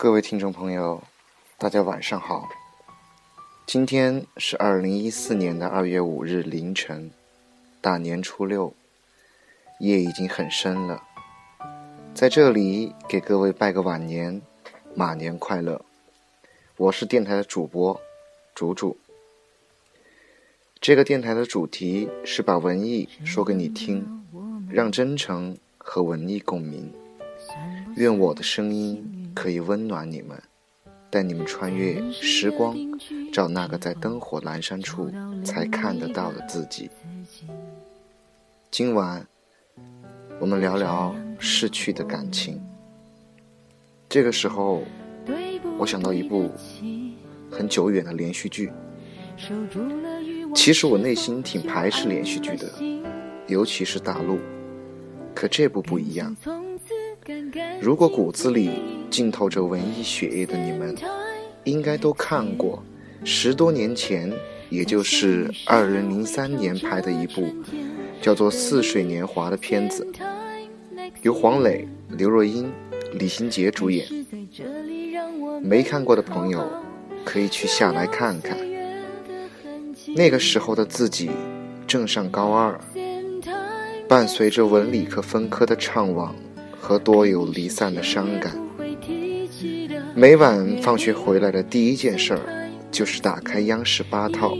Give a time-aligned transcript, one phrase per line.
[0.00, 1.02] 各位听众朋友，
[1.58, 2.48] 大家晚上好。
[3.66, 7.10] 今天是二零一四年的二月五日凌晨，
[7.80, 8.72] 大年初六，
[9.80, 11.02] 夜已经很深了。
[12.14, 14.40] 在这里给各位拜个晚年，
[14.94, 15.84] 马年快乐。
[16.76, 18.00] 我是电台的主播，
[18.54, 18.96] 竹竹。
[20.80, 24.24] 这个电台的主题是把文艺说给你听，
[24.70, 26.94] 让真诚和文艺共鸣。
[27.96, 29.27] 愿我的声音。
[29.38, 30.36] 可以温暖你们，
[31.08, 32.76] 带你们穿越时光，
[33.32, 35.08] 找那个在灯火阑珊处
[35.44, 36.90] 才看得到的自己。
[38.68, 39.24] 今晚，
[40.40, 42.60] 我们聊聊逝去的感情。
[44.08, 44.82] 这个时候，
[45.78, 46.50] 我想到一部
[47.48, 48.72] 很久远的连续剧。
[50.52, 52.68] 其实我内心挺排斥连续剧的，
[53.46, 54.40] 尤其是大陆。
[55.32, 56.36] 可这部不一样。
[57.80, 60.94] 如果骨子里浸透着文艺血液的你们，
[61.64, 62.82] 应该都看过
[63.24, 64.32] 十多年前，
[64.70, 67.46] 也就是二零零三年拍的一部
[68.20, 70.06] 叫做《似水年华》的片子，
[71.22, 72.70] 由黄磊、刘若英、
[73.12, 74.06] 李心洁主演。
[75.62, 76.68] 没看过的朋友
[77.24, 78.56] 可以去下来看看。
[80.14, 81.30] 那个时候的自己
[81.86, 82.78] 正上高二，
[84.08, 86.30] 伴随着文理科分科的怅惘。
[86.80, 88.56] 和多有离散的伤感。
[90.18, 94.52] 每晚放学回来的第一件事儿，就是打开央视八套，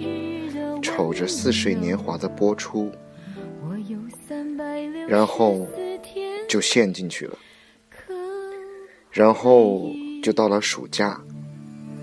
[0.81, 2.93] 瞅着《似水年华》的播出，
[5.09, 5.67] 然后
[6.49, 7.37] 就陷进去了。
[9.11, 9.91] 然后
[10.23, 11.21] 就到了暑假，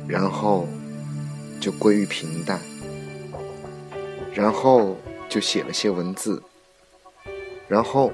[0.06, 0.68] 然后
[1.62, 2.60] 就归于平淡，
[4.34, 4.98] 然后
[5.30, 6.44] 就写了些文字，
[7.70, 8.12] 然后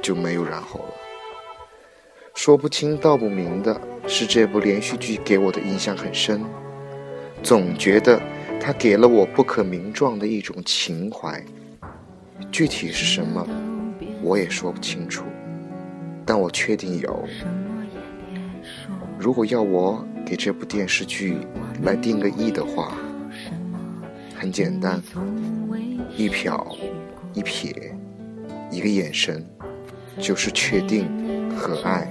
[0.00, 0.94] 就没有然后了。
[2.36, 6.40] 说不清道不明的是，这部连续剧给我的印象很深，
[7.42, 8.18] 总觉得
[8.58, 11.40] 它给了我不可名状的一种情怀。
[12.50, 13.46] 具体是什么，
[14.22, 15.24] 我也说不清楚，
[16.24, 17.28] 但我确定有。
[19.18, 21.36] 如果要我给这部电视剧
[21.82, 22.94] 来定个义的话，
[24.34, 25.02] 很简单，
[26.16, 26.76] 一瞟，
[27.34, 27.74] 一瞥，
[28.70, 29.44] 一个眼神，
[30.18, 31.06] 就是确定
[31.54, 32.10] 和爱。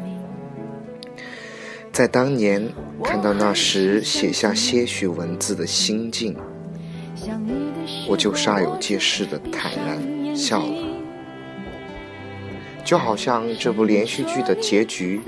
[1.97, 2.62] 在当年
[3.03, 6.38] 看到那时写下些许文字的心境，
[8.08, 10.75] 我就煞有介事的坦然笑了，
[12.85, 15.19] 就好像这部连续剧的结局，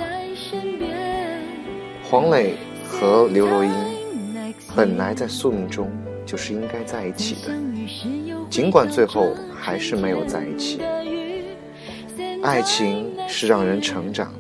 [2.04, 2.54] 黄磊
[2.88, 3.74] 和刘若英
[4.76, 5.90] 本来在宿命中
[6.24, 7.52] 就是应该在一起的，
[8.48, 10.80] 尽管最后还是没有在一起。
[12.44, 14.32] 爱情是让人成长。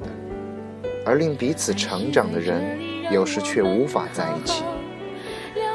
[1.09, 2.79] 而令彼此成长的人，
[3.11, 4.63] 有时却无法在一起。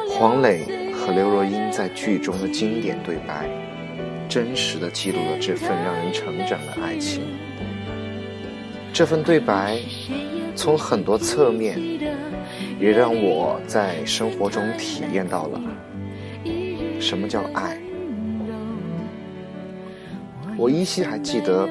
[0.08, 3.48] 黄磊和刘若英在剧中的经典对白，
[4.28, 7.22] 真实的记录了这份让人成长的爱情。
[8.92, 9.76] 这份对白，
[10.54, 11.80] 从很多侧面，
[12.78, 15.60] 也让我在生活中体验到了
[17.00, 17.76] 什么叫爱。
[20.56, 21.68] 我依稀还记得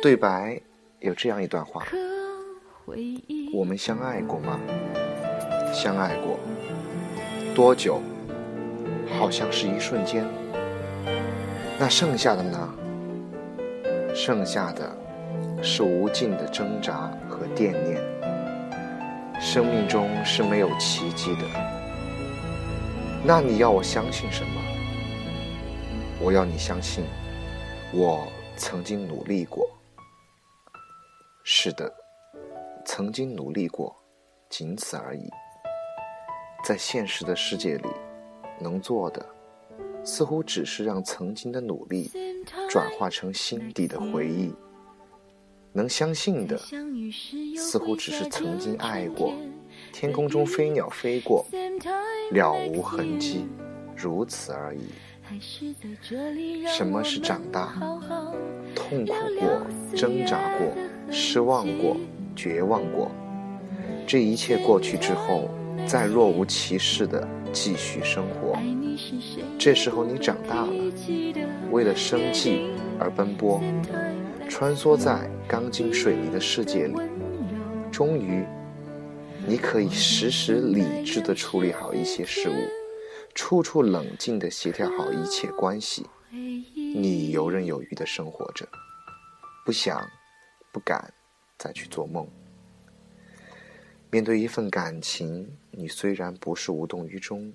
[0.00, 0.60] 对白。
[1.04, 1.86] 有这样一段话：
[3.52, 4.58] 我们相爱过吗？
[5.70, 6.38] 相爱过。
[7.54, 8.00] 多久？
[9.18, 10.26] 好像是一瞬间。
[11.78, 12.74] 那剩下的呢？
[14.14, 14.96] 剩下的
[15.62, 18.00] 是无尽的挣扎和惦念。
[19.38, 21.42] 生命中是没有奇迹的。
[23.22, 24.62] 那你要我相信什么？
[26.18, 27.04] 我要你相信，
[27.92, 28.26] 我
[28.56, 29.68] 曾经努力过。
[31.46, 31.92] 是的，
[32.86, 33.94] 曾经努力过，
[34.48, 35.28] 仅此而已。
[36.64, 37.88] 在现实的世界里，
[38.58, 39.24] 能做的
[40.02, 42.10] 似乎只是让曾经的努力
[42.70, 44.54] 转化成心底的回忆；
[45.70, 46.56] 能相信的，
[47.58, 49.34] 似乎只是曾经爱过，
[49.92, 51.44] 天空中飞鸟飞过，
[52.32, 53.46] 了无痕迹，
[53.94, 54.88] 如此而已。
[56.66, 57.74] 什么是长大？
[58.74, 60.72] 痛苦过，挣扎过。
[61.14, 61.96] 失望过，
[62.34, 63.08] 绝望过，
[64.04, 65.48] 这一切过去之后，
[65.86, 68.58] 再若无其事的继续生活。
[69.56, 70.72] 这时候你长大了，
[71.70, 72.68] 为了生计
[72.98, 73.62] 而奔波，
[74.48, 76.94] 穿梭在钢筋水泥的世界里。
[77.92, 78.44] 终于，
[79.46, 82.54] 你可以时时理智的处理好一些事物，
[83.36, 86.04] 处处冷静的协调好一切关系。
[86.32, 88.66] 你游刃有余的生活着，
[89.64, 90.00] 不想。
[90.74, 91.14] 不敢
[91.56, 92.28] 再去做梦。
[94.10, 97.54] 面对一份感情，你虽然不是无动于衷，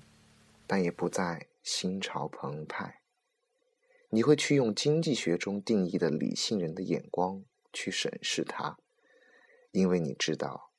[0.66, 3.02] 但也不再心潮澎湃。
[4.08, 7.44] 你会去用经济学中定义的理性人的眼光
[7.74, 8.78] 去审视它，
[9.70, 10.70] 因为你知道，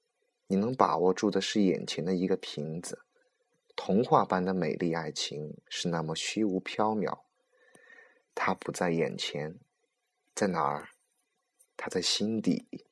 [0.47, 3.03] 你能把握住的是眼前的一个瓶子。
[3.75, 7.19] 童话般的美丽爱情是那么虚无缥缈，
[8.33, 9.59] 它不在眼前，
[10.33, 10.89] 在哪儿？
[11.83, 12.85] 它在心底，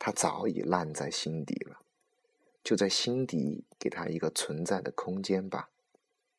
[0.00, 1.80] 它早已烂在心底了。
[2.64, 5.70] 就在心底，给它一个存在的空间吧，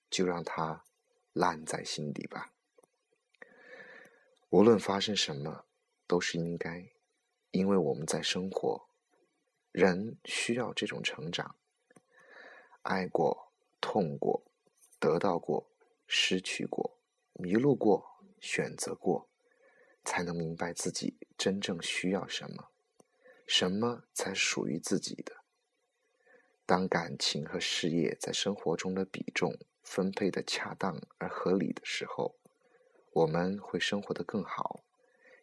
[0.10, 0.84] 就让它
[1.31, 2.51] 烂在心底吧。
[4.50, 5.63] 无论发生什么，
[6.06, 6.89] 都是应该，
[7.51, 8.89] 因为我们在生活，
[9.72, 11.56] 人需要这种成长，
[12.81, 13.48] 爱过。
[13.80, 14.44] 痛过，
[15.00, 15.72] 得到过，
[16.07, 16.98] 失去过，
[17.34, 19.30] 迷路过，选择过，
[20.07, 22.69] 才能明白自己真正需要什么，
[23.45, 25.33] 什么才属于自己的。
[26.65, 32.36] 当感情和事业在生活中的比重分配的恰当而合理的时候，
[33.12, 34.80] 我们会生活的更好，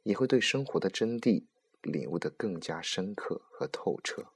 [0.03, 1.45] 也会对生活的真谛
[1.83, 4.29] 领悟的更加深刻和透彻。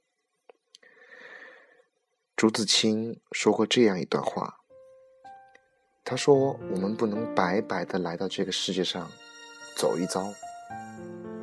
[2.35, 4.59] 朱自清说过这样一段话，
[6.05, 9.11] 他说：“我们不能白白的来到这个世界上
[9.79, 10.29] 走一遭。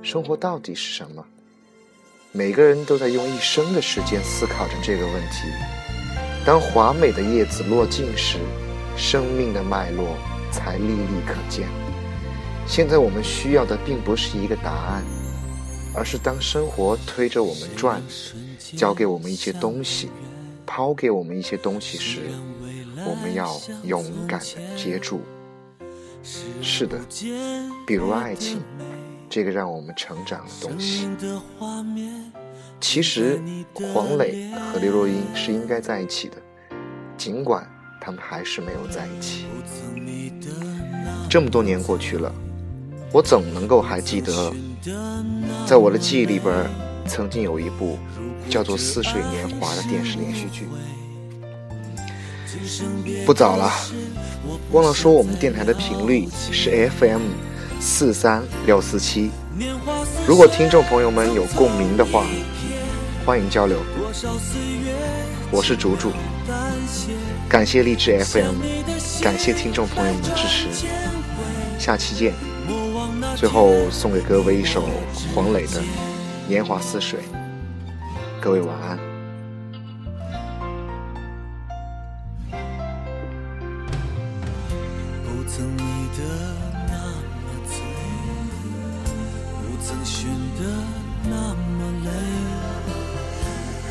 [0.03, 1.25] 生活到底是什么？
[2.33, 5.49] 每个人都在用一生的时间思考着这个问题。
[6.44, 8.37] 当华美的叶子落尽时，
[8.94, 10.19] 生命的脉络
[10.53, 11.67] 才历历可见。
[12.67, 15.03] 现在我们需要的并不是一个答案，
[15.94, 18.03] 而是当生活推着我们转，
[18.77, 20.11] 教给我们一些东西。”
[20.69, 22.23] 抛给我们一些东西时，
[22.97, 25.21] 我们要勇敢的接住。
[26.61, 26.99] 是的，
[27.87, 28.61] 比如爱情，
[29.31, 31.08] 这个让我们成长的东西。
[32.81, 33.40] 其实，
[33.93, 36.37] 黄磊和刘若英是应该在一起的，
[37.17, 37.69] 尽管
[38.00, 39.46] 他们还是没有在一起。
[41.31, 42.32] 这么多年过去了，
[43.12, 44.52] 我怎么能够还记得，
[45.67, 46.69] 在我的记忆里边，
[47.06, 47.99] 曾经有一部。
[48.49, 50.69] 叫做《似水年华》的电视连续剧，
[53.25, 53.73] 不早了，
[54.73, 57.23] 忘了说我们电台的频率是 FM
[57.81, 59.31] 四三六四七。
[60.26, 62.26] 如果听众朋友们有共鸣的话，
[63.25, 63.79] 欢迎交流。
[65.50, 66.11] 我是竹竹，
[67.49, 68.56] 感谢励志 FM，
[69.23, 70.69] 感谢听众朋友们的支持，
[71.79, 72.35] 下期见。
[73.37, 74.88] 最后送给各位一首
[75.35, 75.81] 黄磊的
[76.49, 77.20] 《年华似水》。
[78.41, 79.16] 各位晚安。
[85.56, 85.81] 曾迷
[86.19, 86.20] 得
[86.87, 86.93] 那
[87.41, 87.75] 么醉，
[89.56, 90.61] 不曾寻得
[91.25, 92.11] 那么累。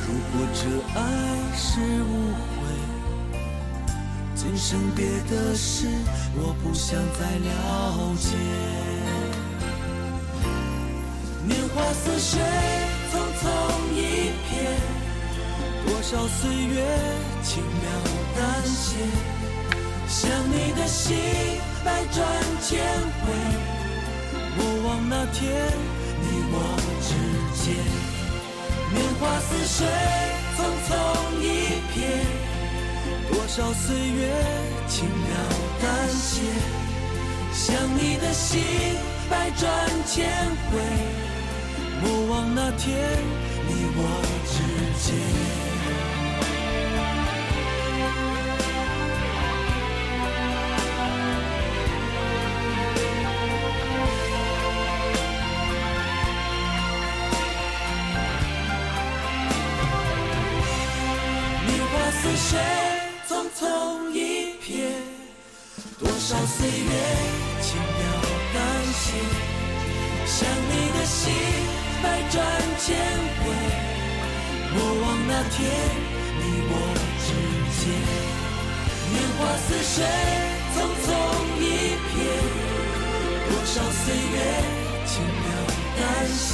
[0.05, 0.59] 如果这
[0.93, 1.01] 爱
[1.55, 1.65] 是
[2.03, 2.61] 误会，
[4.35, 5.87] 今生别的事
[6.35, 7.49] 我不想再了
[8.19, 8.37] 解。
[11.47, 12.39] 年华似水，
[13.11, 13.43] 匆匆
[13.95, 13.97] 一
[14.45, 14.53] 瞥，
[15.87, 16.75] 多少岁月
[17.41, 17.89] 轻描
[18.37, 19.01] 淡写，
[20.07, 21.17] 想你的心
[21.83, 22.25] 百转
[22.61, 22.79] 千
[23.21, 23.33] 回，
[24.55, 25.43] 莫忘那天
[26.21, 26.55] 你我
[27.01, 27.09] 之
[27.63, 27.65] 间。
[28.93, 29.87] 年华似水，
[30.55, 30.89] 匆匆
[31.41, 31.43] 一
[31.93, 31.97] 瞥，
[33.29, 34.19] 多少岁月
[34.87, 35.27] 轻描
[35.81, 36.41] 淡写，
[37.51, 38.61] 想你的心
[39.29, 39.65] 百转
[40.05, 40.15] 千
[40.71, 40.73] 回。
[42.01, 42.85] 莫忘那天
[43.67, 43.99] 你我
[44.45, 44.53] 之
[64.13, 64.67] 一瞥，
[65.99, 66.91] 多少岁月
[67.61, 67.99] 轻描
[68.53, 68.57] 淡
[68.93, 69.05] 写，
[70.25, 70.35] 想
[70.69, 71.23] 你的心。
[72.03, 72.43] 百转
[72.79, 72.95] 千
[73.39, 73.41] 回，
[74.75, 75.57] 莫忘那天
[76.37, 76.71] 你我
[77.25, 77.27] 之
[77.79, 77.81] 间。
[79.09, 79.95] 年华似水，
[80.75, 81.07] 匆匆
[81.57, 81.63] 一
[82.11, 82.13] 瞥，
[83.47, 84.37] 多少岁月
[85.07, 85.47] 轻描
[85.97, 86.47] 淡写。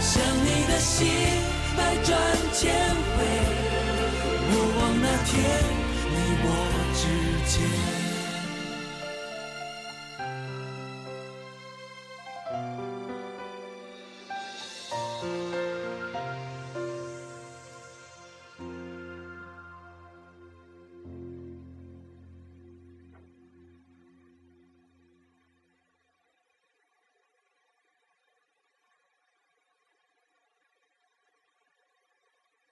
[0.00, 0.10] 想
[0.44, 1.06] 你的心，
[1.76, 2.10] 百转
[2.52, 2.62] 千
[3.14, 3.16] 回，
[4.50, 5.32] 莫忘那天
[6.46, 6.50] 我
[6.94, 8.03] 之间。